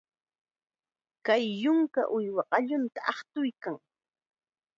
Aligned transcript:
Kay 1.25 1.45
yunka 1.61 2.01
uywa 2.17 2.41
qallunta 2.51 2.99
aqtuykan. 3.11 3.75